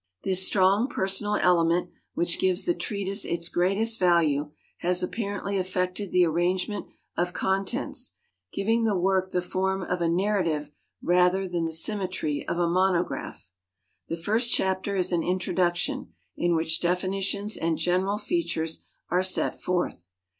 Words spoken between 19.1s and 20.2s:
are set forth.